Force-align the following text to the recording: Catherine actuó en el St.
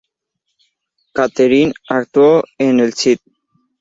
Catherine 1.15 1.73
actuó 1.87 2.41
en 2.57 2.79
el 2.79 2.87
St. 2.89 3.21